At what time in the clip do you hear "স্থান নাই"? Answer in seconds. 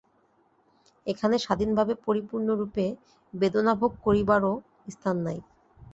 4.87-5.39